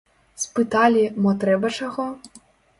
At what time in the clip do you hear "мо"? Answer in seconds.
1.27-1.35